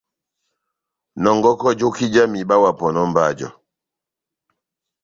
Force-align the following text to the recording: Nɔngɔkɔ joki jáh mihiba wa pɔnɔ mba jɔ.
Nɔngɔkɔ 1.21 1.69
joki 1.79 2.05
jáh 2.13 2.27
mihiba 2.31 2.55
wa 2.63 2.71
pɔnɔ 2.79 3.01
mba 3.09 3.23
jɔ. 3.37 3.49